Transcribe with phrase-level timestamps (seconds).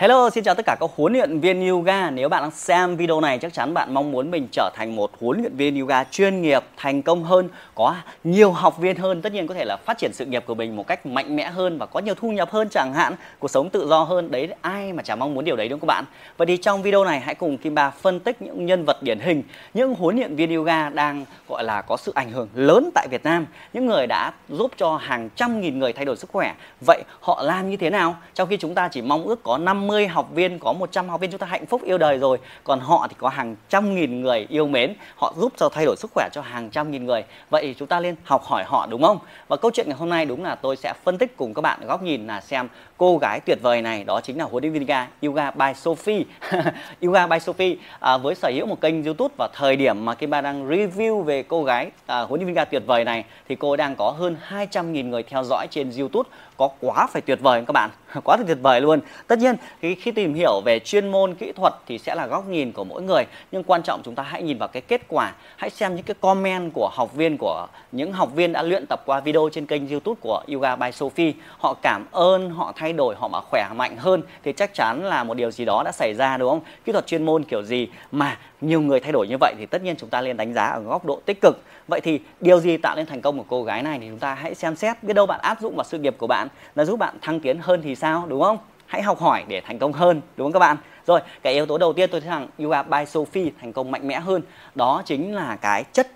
[0.00, 2.10] Hello, xin chào tất cả các huấn luyện viên yoga.
[2.10, 5.10] Nếu bạn đang xem video này chắc chắn bạn mong muốn mình trở thành một
[5.20, 9.32] huấn luyện viên yoga chuyên nghiệp, thành công hơn, có nhiều học viên hơn, tất
[9.32, 11.78] nhiên có thể là phát triển sự nghiệp của mình một cách mạnh mẽ hơn
[11.78, 14.30] và có nhiều thu nhập hơn chẳng hạn, cuộc sống tự do hơn.
[14.30, 16.04] Đấy ai mà chẳng mong muốn điều đấy đúng không các bạn?
[16.36, 19.18] Vậy thì trong video này hãy cùng Kim Ba phân tích những nhân vật điển
[19.20, 19.42] hình,
[19.74, 23.24] những huấn luyện viên yoga đang gọi là có sự ảnh hưởng lớn tại Việt
[23.24, 26.54] Nam, những người đã giúp cho hàng trăm nghìn người thay đổi sức khỏe.
[26.86, 28.16] Vậy họ làm như thế nào?
[28.34, 31.20] Trong khi chúng ta chỉ mong ước có 50 50 học viên có 100 học
[31.20, 34.20] viên chúng ta hạnh phúc yêu đời rồi còn họ thì có hàng trăm nghìn
[34.22, 34.94] người yêu mến.
[35.16, 37.24] Họ giúp cho thay đổi sức khỏe cho hàng trăm nghìn người.
[37.50, 39.18] Vậy thì chúng ta nên học hỏi họ đúng không?
[39.48, 41.80] Và câu chuyện ngày hôm nay đúng là tôi sẽ phân tích cùng các bạn
[41.86, 44.82] góc nhìn là xem cô gái tuyệt vời này đó chính là huấn luyện viên
[44.82, 46.24] yoga yoga by Sophie.
[47.02, 50.30] Yoga by Sophie à, với sở hữu một kênh youtube và thời điểm mà Kim
[50.30, 53.54] Ba đang review về cô gái à, huấn luyện viên yoga tuyệt vời này thì
[53.54, 56.30] cô đang có hơn 200.000 người theo dõi trên youtube.
[56.56, 57.90] Có quá phải tuyệt vời các bạn?
[58.24, 59.00] Quá tuyệt vời luôn.
[59.26, 62.48] Tất nhiên khi, khi tìm hiểu về chuyên môn kỹ thuật thì sẽ là góc
[62.48, 63.24] nhìn của mỗi người.
[63.52, 65.32] Nhưng quan trọng chúng ta hãy nhìn vào cái kết quả.
[65.56, 69.02] Hãy xem những cái comment của học viên của những học viên đã luyện tập
[69.06, 71.32] qua video trên kênh youtube của yoga by Sophie.
[71.58, 75.24] Họ cảm ơn họ thay đổi họ mà khỏe mạnh hơn thì chắc chắn là
[75.24, 76.60] một điều gì đó đã xảy ra đúng không?
[76.84, 79.82] Kỹ thuật chuyên môn kiểu gì mà nhiều người thay đổi như vậy thì tất
[79.82, 81.62] nhiên chúng ta nên đánh giá ở góc độ tích cực.
[81.88, 84.34] Vậy thì điều gì tạo nên thành công của cô gái này thì chúng ta
[84.34, 85.02] hãy xem xét.
[85.02, 87.58] Biết đâu bạn áp dụng vào sự nghiệp của bạn là giúp bạn thăng tiến
[87.58, 88.58] hơn thì sao đúng không?
[88.88, 90.76] Hãy học hỏi để thành công hơn, đúng không các bạn?
[91.06, 94.08] Rồi, cái yếu tố đầu tiên tôi thấy rằng yoga by Sophie thành công mạnh
[94.08, 94.42] mẽ hơn.
[94.74, 96.08] Đó chính là cái chất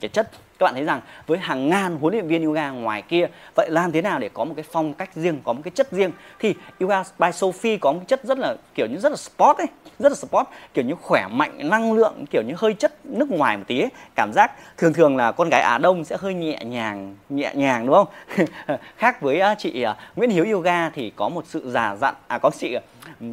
[0.00, 3.26] cái chất các bạn thấy rằng với hàng ngàn huấn luyện viên yoga ngoài kia,
[3.54, 5.92] vậy làm thế nào để có một cái phong cách riêng, có một cái chất
[5.92, 9.16] riêng thì yoga by Sophie có một cái chất rất là, kiểu như rất là
[9.16, 9.66] sport ấy,
[9.98, 13.56] rất là sport, kiểu như khỏe mạnh, năng lượng, kiểu như hơi chất nước ngoài
[13.56, 13.90] một tí ấy.
[14.14, 17.86] cảm giác thường thường là con gái Á Đông sẽ hơi nhẹ nhàng nhẹ nhàng,
[17.86, 18.46] đúng không
[18.96, 22.38] khác với à, chị à, Nguyễn Hiếu yoga thì có một sự già dặn à
[22.38, 22.80] có chị à,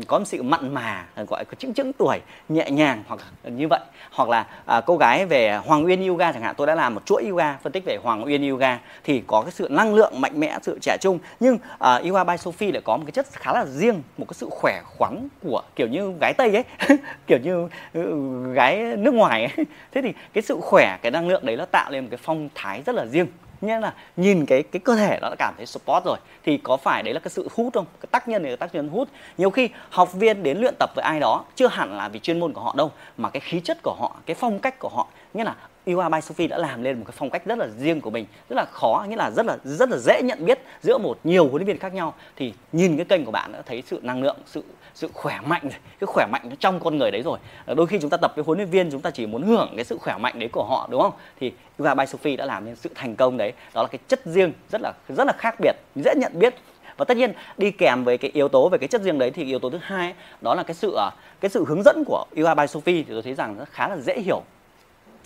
[0.07, 3.79] có một sự mặn mà gọi có chững chững tuổi nhẹ nhàng hoặc như vậy.
[4.11, 7.05] Hoặc là à, cô gái về Hoàng Uyên yoga chẳng hạn tôi đã làm một
[7.05, 10.39] chuỗi yoga phân tích về Hoàng Uyên yoga thì có cái sự năng lượng mạnh
[10.39, 11.19] mẽ sự trẻ trung.
[11.39, 14.33] Nhưng à, yoga by Sophie lại có một cái chất khá là riêng một cái
[14.33, 16.97] sự khỏe khoắn của kiểu như gái tây ấy
[17.27, 19.65] kiểu như ừ, gái nước ngoài ấy.
[19.91, 22.49] Thế thì cái sự khỏe cái năng lượng đấy nó tạo lên một cái phong
[22.55, 23.27] thái rất là riêng
[23.61, 26.77] nghĩa là nhìn cái cái cơ thể nó đã cảm thấy support rồi, thì có
[26.77, 27.85] phải đấy là cái sự hút không?
[28.01, 29.07] Cái tác nhân này là tác nhân hút.
[29.37, 32.39] Nhiều khi học viên đến luyện tập với ai đó, chưa hẳn là vì chuyên
[32.39, 35.07] môn của họ đâu, mà cái khí chất của họ, cái phong cách của họ.
[35.33, 35.55] Nghĩa là
[35.85, 38.25] Iwa by Sophie đã làm lên một cái phong cách rất là riêng của mình,
[38.49, 41.43] rất là khó, nghĩa là rất là rất là dễ nhận biết giữa một nhiều
[41.43, 42.13] huấn luyện viên khác nhau.
[42.35, 44.63] Thì nhìn cái kênh của bạn đã thấy sự năng lượng, sự
[44.93, 47.39] sự khỏe mạnh, cái khỏe mạnh nó trong con người đấy rồi.
[47.65, 49.73] Ờ, đôi khi chúng ta tập với huấn luyện viên, chúng ta chỉ muốn hưởng
[49.75, 51.13] cái sự khỏe mạnh đấy của họ, đúng không?
[51.39, 53.53] Thì Yoga by Sophie đã làm nên sự thành công đấy.
[53.73, 56.55] Đó là cái chất riêng, rất là rất là khác biệt, dễ nhận biết.
[56.97, 59.43] Và tất nhiên, đi kèm với cái yếu tố, về cái chất riêng đấy thì
[59.43, 61.09] yếu tố thứ hai đó là cái sự ờ,
[61.39, 63.97] cái sự hướng dẫn của Yoga by Sophie thì tôi thấy rằng nó khá là
[63.97, 64.41] dễ hiểu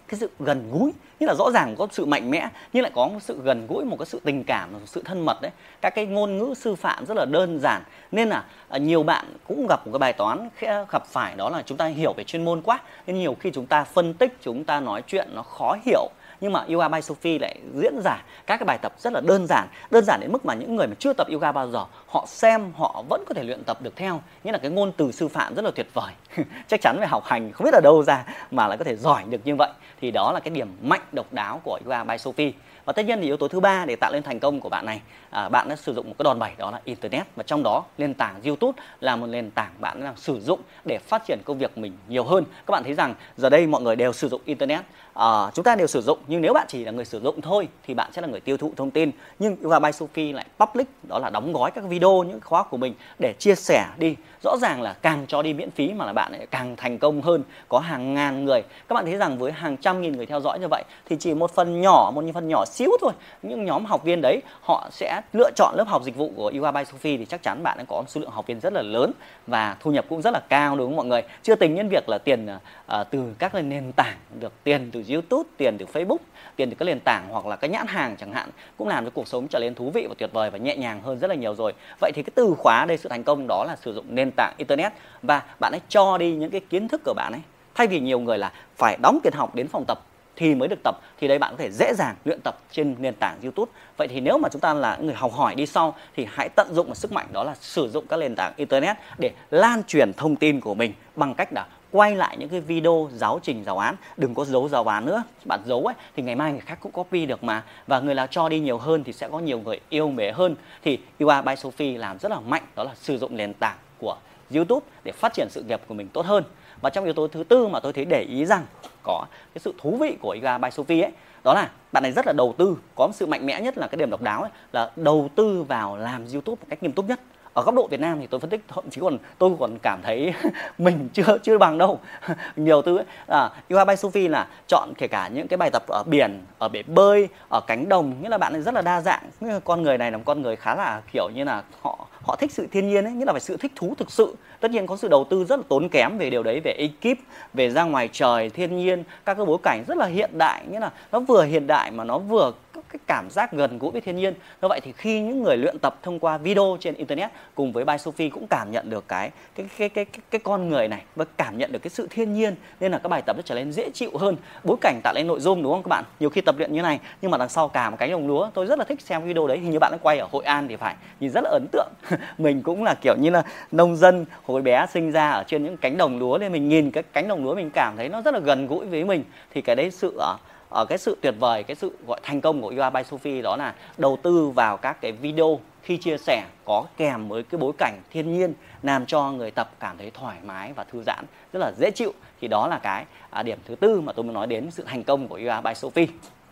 [0.09, 3.07] cái sự gần gũi như là rõ ràng có sự mạnh mẽ nhưng lại có
[3.07, 5.51] một sự gần gũi, một cái sự tình cảm, một sự thân mật đấy.
[5.81, 7.83] Các cái ngôn ngữ sư phạm rất là đơn giản.
[8.11, 10.49] Nên là à, nhiều bạn cũng gặp một cái bài toán
[10.91, 12.79] gặp phải đó là chúng ta hiểu về chuyên môn quá.
[13.07, 16.09] Nên nhiều khi chúng ta phân tích, chúng ta nói chuyện nó khó hiểu
[16.41, 19.47] nhưng mà yoga by Sophie lại diễn giải các cái bài tập rất là đơn
[19.47, 22.25] giản đơn giản đến mức mà những người mà chưa tập yoga bao giờ họ
[22.27, 24.21] xem họ vẫn có thể luyện tập được theo.
[24.43, 26.13] Nghĩa là cái ngôn từ sư phạm rất là tuyệt vời.
[26.67, 29.23] Chắc chắn phải học hành không biết ở đâu ra mà lại có thể giỏi
[29.29, 29.69] được như vậy.
[30.01, 32.51] Thì đó là cái điểm mạnh độc đáo của yoga by Sophie.
[32.85, 34.85] Và tất nhiên thì yếu tố thứ ba để tạo lên thành công của bạn
[34.85, 37.27] này à, bạn đã sử dụng một cái đòn bẩy đó là internet.
[37.35, 40.97] Và trong đó nền tảng youtube là một nền tảng bạn đang sử dụng để
[40.97, 42.43] phát triển công việc mình nhiều hơn.
[42.67, 44.85] Các bạn thấy rằng giờ đây mọi người đều sử dụng internet
[45.19, 47.67] à, chúng ta đều sử dụng nhưng nếu bạn chỉ là người sử dụng thôi
[47.87, 49.11] thì bạn sẽ là người tiêu thụ thông tin.
[49.39, 52.77] Nhưng yoga by Sophie lại public đó là đóng gói các video những khóa của
[52.77, 54.15] mình để chia sẻ đi.
[54.43, 57.21] Rõ ràng là càng cho đi miễn phí mà là bạn lại càng thành công
[57.21, 58.61] hơn có hàng ngàn người.
[58.87, 61.33] Các bạn thấy rằng với hàng trăm nghìn người theo dõi như vậy thì chỉ
[61.33, 65.21] một phần nhỏ một phần nhỏ xíu thôi những nhóm học viên đấy họ sẽ
[65.33, 67.83] lựa chọn lớp học dịch vụ của Yoga by Sophie thì chắc chắn bạn đã
[67.87, 69.11] có số lượng học viên rất là lớn
[69.47, 71.21] và thu nhập cũng rất là cao đúng không mọi người?
[71.43, 75.49] Chưa tính đến việc là tiền uh, từ các nền tảng được tiền từ YouTube,
[75.57, 76.17] tiền từ Facebook,
[76.55, 79.11] tiền từ các nền tảng hoặc là cái nhãn hàng chẳng hạn, cũng làm cho
[79.13, 81.35] cuộc sống trở nên thú vị và tuyệt vời và nhẹ nhàng hơn rất là
[81.35, 81.73] nhiều rồi.
[82.01, 84.53] Vậy thì cái từ khóa đây, sự thành công đó là sử dụng nền tảng
[84.57, 84.93] internet.
[85.21, 87.41] Và bạn ấy cho đi những cái kiến thức của bạn ấy.
[87.75, 89.99] Thay vì nhiều người là phải đóng tiền học đến phòng tập
[90.35, 93.13] thì mới được tập, thì đây bạn có thể dễ dàng luyện tập trên nền
[93.15, 93.71] tảng YouTube.
[93.97, 96.67] Vậy thì nếu mà chúng ta là người học hỏi đi sau thì hãy tận
[96.73, 100.13] dụng một sức mạnh đó là sử dụng các nền tảng internet để lan truyền
[100.13, 103.77] thông tin của mình bằng cách là quay lại những cái video giáo trình, giáo
[103.77, 103.95] án.
[104.17, 105.23] Đừng có giấu giáo án nữa.
[105.45, 107.63] Bạn giấu ấy, thì ngày mai người khác cũng copy được mà.
[107.87, 110.55] Và người nào cho đi nhiều hơn thì sẽ có nhiều người yêu mến hơn.
[110.83, 114.17] Thì UA by Sophie làm rất là mạnh, đó là sử dụng nền tảng của
[114.55, 116.43] YouTube để phát triển sự nghiệp của mình tốt hơn.
[116.81, 118.65] Và trong yếu tố thứ tư mà tôi thấy để ý rằng
[119.03, 121.11] có cái sự thú vị của UA by Sophie ấy
[121.49, 123.87] đó là bạn này rất là đầu tư có một sự mạnh mẽ nhất là
[123.87, 127.05] cái điểm độc đáo ấy, là đầu tư vào làm YouTube một cách nghiêm túc
[127.09, 127.19] nhất.
[127.53, 129.99] Ở góc độ Việt Nam thì tôi phân tích thậm chí còn tôi còn cảm
[130.03, 130.33] thấy
[130.77, 131.99] mình chưa chưa bằng đâu.
[132.55, 133.05] Nhiều thứ ấy.
[133.27, 136.69] à, Yoga by Sophie là chọn kể cả những cái bài tập ở biển ở
[136.69, 138.13] bể bơi ở cánh đồng.
[138.21, 139.29] Nghĩa là bạn ấy rất là đa dạng.
[139.63, 142.51] Con người này là một con người khá là kiểu như là họ họ thích
[142.51, 144.35] sự thiên nhiên ấy nghĩa là phải sự thích thú thực sự.
[144.59, 147.17] Tất nhiên có sự đầu tư rất là tốn kém về điều đấy về ekip
[147.53, 150.63] về ra ngoài trời thiên nhiên các cái bối cảnh rất là hiện đại.
[150.69, 153.91] Nghĩa là nó vừa hiện đại mà nó vừa có cái cảm giác gần gũi
[153.91, 154.33] với thiên nhiên.
[154.61, 157.85] Do vậy thì khi những người luyện tập thông qua video trên internet cùng với
[157.85, 161.01] By Sophie cũng cảm nhận được cái cái cái cái cái, cái con người này
[161.15, 163.55] và cảm nhận được cái sự thiên nhiên nên là các bài tập nó trở
[163.55, 164.35] nên dễ chịu hơn.
[164.63, 166.03] Bối cảnh tạo lên nội dung đúng không các bạn?
[166.19, 168.49] Nhiều khi tập luyện như này nhưng mà đằng sau cả một cánh đồng lúa.
[168.53, 169.57] Tôi rất là thích xem video đấy.
[169.57, 170.95] Hình như bạn đã quay ở Hội An thì phải.
[171.19, 171.89] Nhìn rất là ấn tượng.
[172.37, 175.77] Mình cũng là kiểu như là nông dân hồi bé sinh ra ở trên những
[175.77, 176.37] cánh đồng lúa.
[176.37, 178.85] Nên mình nhìn cái cánh đồng lúa mình cảm thấy nó rất là gần gũi
[178.85, 179.23] với mình.
[179.53, 180.37] Thì cái đấy sự ờ,
[180.69, 183.55] ở cái sự tuyệt vời cái sự gọi thành công của Yoga by Sophie đó
[183.55, 187.71] là đầu tư vào các cái video khi chia sẻ có kèm với cái bối
[187.77, 191.59] cảnh thiên nhiên làm cho người tập cảm thấy thoải mái và thư giãn rất
[191.59, 192.13] là dễ chịu.
[192.41, 195.03] Thì đó là cái à, điểm thứ tư mà tôi muốn nói đến sự thành
[195.03, 196.07] công của Yoga by Sophie.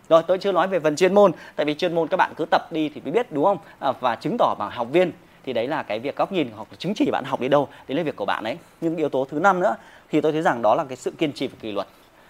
[0.08, 2.44] Rồi tôi chưa nói về phần chuyên môn tại vì chuyên môn các bạn cứ
[2.50, 3.58] tập đi thì mới biết đúng không?
[3.78, 5.12] À, và chứng tỏ bằng học viên.
[5.44, 7.96] Thì đấy là cái việc góc nhìn hoặc chứng chỉ bạn học đi đâu đấy
[7.96, 9.76] là việc của bạn đấy nhưng yếu tố thứ năm nữa
[10.10, 11.86] thì tôi thấy rằng đó là cái sự kiên trì và kỷ luật.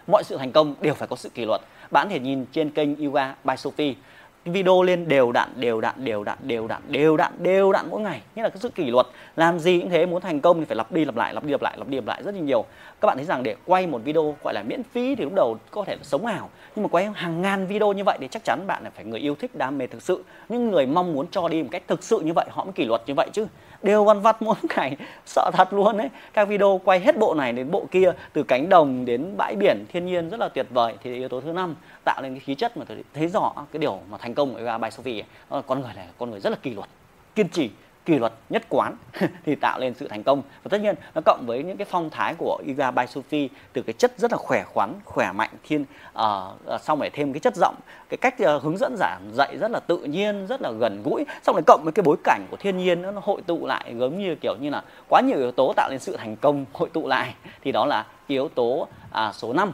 [0.07, 3.05] Mọi sự thành công đều phải có sự kỷ luật bạn thể nhìn trên kênh
[3.05, 3.95] Yoga by Sophie
[4.53, 8.01] video lên đều đặn đều đặn đều đặn đều đặn đều đặn đều đặn mỗi
[8.01, 8.21] ngày.
[8.37, 9.07] Nghĩa là cái sự kỷ luật,
[9.37, 11.51] làm gì cũng thế, muốn thành công thì phải lặp đi lặp lại, lặp đi
[11.51, 12.65] lặp lại, lặp đi lặp lại rất là nhiều.
[13.01, 15.59] Các bạn thấy rằng để quay một video gọi là miễn phí thì lúc đầu
[15.71, 18.45] có thể là sống ảo, nhưng mà quay hàng ngàn video như vậy thì chắc
[18.45, 20.25] chắn bạn là phải người yêu thích, đam mê thực sự.
[20.49, 22.85] Những người mong muốn cho đi một cách thực sự như vậy, họ mới kỷ
[22.85, 23.47] luật như vậy chứ.
[23.83, 24.97] Đều văn vặt mỗi ngày,
[25.27, 28.69] sợ thật luôn đấy các video quay hết bộ này đến bộ kia, từ cánh
[28.69, 31.75] đồng đến bãi biển, thiên nhiên rất là tuyệt vời, thì yếu tố thứ năm,
[32.05, 34.59] tạo nên cái khí chất mà tôi thấy rõ cái điều mà thành công của
[34.59, 36.89] Eva by Sophie ấy, con người này con người rất là kỷ luật
[37.35, 37.71] kiên trì
[38.05, 38.97] kỷ luật nhất quán
[39.47, 40.43] thì tạo lên sự thành công.
[40.63, 43.83] Và tất nhiên nó cộng với những cái phong thái của Iga by Sophie từ
[43.83, 45.85] cái chất rất là khỏe khoắn khỏe mạnh thiên
[46.19, 47.75] uh, xong lại thêm cái chất giọng
[48.09, 51.25] cái cách uh, hướng dẫn giảng dạy rất là tự nhiên rất là gần gũi.
[51.43, 53.95] Xong lại cộng với cái bối cảnh của thiên nhiên nó, nó hội tụ lại
[53.99, 56.89] giống như kiểu như là quá nhiều yếu tố tạo nên sự thành công hội
[56.93, 57.35] tụ lại.
[57.65, 58.89] Thì đó là yếu tố
[59.29, 59.73] uh, số 5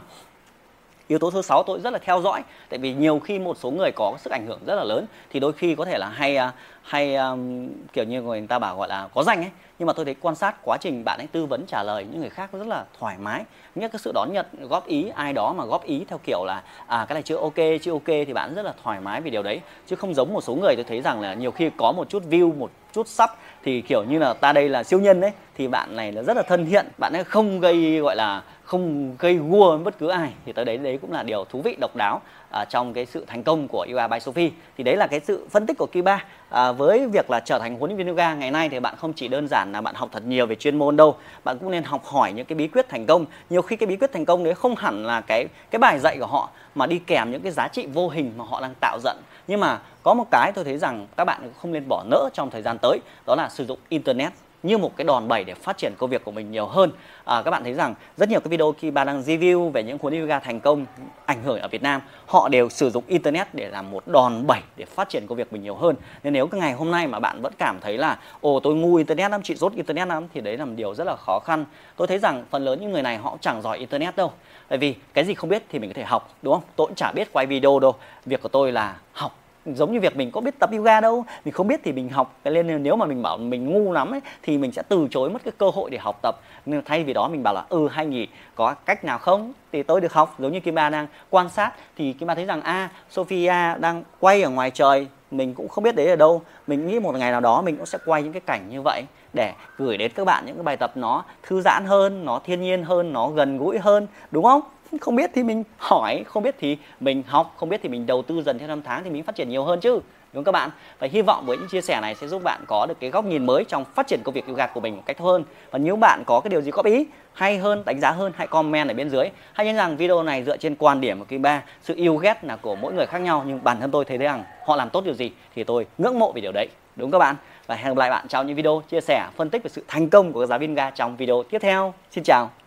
[1.07, 3.71] yếu tố thứ sáu tôi rất là theo dõi tại vì nhiều khi một số
[3.71, 6.37] người có sức ảnh hưởng rất là lớn thì đôi khi có thể là hay
[6.37, 9.51] à, hay um, kiểu như người ta bảo gọi là có danh ấy.
[9.79, 12.21] Nhưng mà tôi thấy quan sát quá trình bạn ấy tư vấn trả lời những
[12.21, 13.43] người khác rất là thoải mái.
[13.75, 16.63] Nhất cái sự đón nhận góp ý ai đó mà góp ý theo kiểu là
[16.87, 19.43] à cái này chưa ok chưa ok thì bạn rất là thoải mái vì điều
[19.43, 19.61] đấy.
[19.87, 22.23] Chứ không giống một số người tôi thấy rằng là nhiều khi có một chút
[22.29, 23.35] view một chút sắp.
[23.63, 26.37] Thì kiểu như là ta đây là siêu nhân đấy thì bạn này là rất
[26.37, 30.07] là thân thiện bạn ấy không gây gọi là không gây gua với bất cứ
[30.07, 30.33] ai.
[30.45, 32.21] Thì tới đấy đấy cũng là điều thú vị độc đáo
[32.51, 34.51] à, trong cái sự thành công của Yoga by Sophie.
[34.77, 36.25] Thì đấy là cái sự phân tích của Kiba.
[36.49, 39.13] À, với việc là trở thành huấn luyện viên yoga ngày nay thì bạn không
[39.13, 41.83] chỉ đơn giản là bạn học thật nhiều về chuyên môn đâu bạn cũng nên
[41.83, 43.25] học hỏi những cái bí quyết thành công.
[43.49, 46.17] Nhiều khi cái bí quyết thành công đấy không hẳn là cái cái bài dạy
[46.19, 48.99] của họ mà đi kèm những cái giá trị vô hình mà họ đang tạo
[49.03, 52.29] dựng nhưng mà có một cái tôi thấy rằng các bạn không nên bỏ nỡ
[52.33, 54.33] trong thời gian tới, đó là sử dụng internet
[54.65, 56.91] như một cái đòn bẩy để phát triển công việc của mình nhiều hơn.
[57.25, 59.97] À, các bạn thấy rằng rất nhiều cái video khi bạn đang review về những
[60.01, 60.85] huấn yoga thành công
[61.25, 64.59] ảnh hưởng ở Việt Nam họ đều sử dụng internet để làm một đòn bẩy
[64.75, 65.95] để phát triển công việc mình nhiều hơn.
[66.23, 68.95] Nên nếu cái ngày hôm nay mà bạn vẫn cảm thấy là ồ tôi ngu
[68.95, 71.65] internet lắm chị rốt internet lắm thì đấy là một điều rất là khó khăn.
[71.95, 74.31] Tôi thấy rằng phần lớn những người này họ chẳng giỏi internet đâu.
[74.69, 76.63] Bởi vì cái gì không biết thì mình có thể học đúng không?
[76.75, 77.95] Tôi cũng chả biết quay video đâu.
[78.25, 81.25] Việc của tôi là học giống như việc mình có biết tập yoga đâu.
[81.45, 82.39] Mình không biết thì mình học.
[82.43, 85.43] Nên nếu mà mình bảo mình ngu lắm ấy thì mình sẽ từ chối mất
[85.43, 86.35] cái cơ hội để học tập.
[86.65, 89.53] Nên thay vì đó mình bảo là ừ hay nhỉ có cách nào không?
[89.71, 90.35] Thì tôi được học.
[90.39, 93.53] Giống như Kim Ba đang quan sát thì Kim Ba thấy rằng a à, Sophia
[93.79, 95.07] đang quay ở ngoài trời.
[95.31, 96.41] Mình cũng không biết đấy ở đâu.
[96.67, 99.03] Mình nghĩ một ngày nào đó mình cũng sẽ quay những cái cảnh như vậy
[99.33, 102.61] để gửi đến các bạn những cái bài tập nó thư giãn hơn nó thiên
[102.61, 104.07] nhiên hơn nó gần gũi hơn.
[104.31, 104.61] Đúng không?
[104.97, 108.21] Không biết thì mình hỏi, không biết thì mình học, không biết thì mình đầu
[108.21, 110.51] tư dần theo năm tháng thì mình phát triển nhiều hơn chứ, đúng không các
[110.51, 110.69] bạn?
[110.99, 113.25] Và hy vọng với những chia sẻ này sẽ giúp bạn có được cái góc
[113.25, 115.43] nhìn mới trong phát triển công việc yoga của mình một cách hơn.
[115.71, 118.47] Và nếu bạn có cái điều gì góp ý, hay hơn, đánh giá hơn, hãy
[118.47, 119.29] comment ở bên dưới.
[119.53, 122.43] Hãy nhớ rằng video này dựa trên quan điểm của kim ba sự yêu ghét
[122.43, 125.03] là của mỗi người khác nhau, nhưng bản thân tôi thấy rằng họ làm tốt
[125.05, 127.35] điều gì thì tôi ngưỡng mộ về điều đấy, đúng các bạn?
[127.67, 130.09] Và hẹn gặp lại bạn trong những video chia sẻ, phân tích về sự thành
[130.09, 131.93] công của giáo viên ga trong video tiếp theo.
[132.11, 132.64] Xin chào!